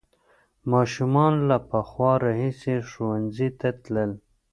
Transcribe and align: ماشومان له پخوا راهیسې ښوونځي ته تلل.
ماشومان 0.71 1.33
له 1.49 1.57
پخوا 1.69 2.13
راهیسې 2.23 2.75
ښوونځي 2.89 3.49
ته 3.59 3.69
تلل. 3.83 4.11